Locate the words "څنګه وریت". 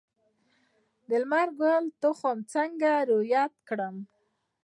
2.53-3.53